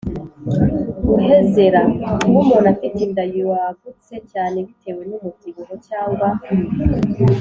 [1.07, 1.79] guhezera:
[2.21, 6.27] kuba umuntu afite inda yagutse cyane bitewe n’umubyibuho cyangwa